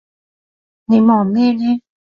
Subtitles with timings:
[0.85, 1.79] 你望咩呢？